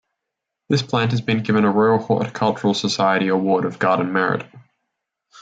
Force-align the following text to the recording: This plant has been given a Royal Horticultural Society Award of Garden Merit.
This 0.67 0.81
plant 0.81 1.11
has 1.11 1.21
been 1.21 1.43
given 1.43 1.63
a 1.63 1.69
Royal 1.69 1.99
Horticultural 1.99 2.73
Society 2.73 3.27
Award 3.27 3.65
of 3.65 3.77
Garden 3.77 4.11
Merit. 4.11 4.43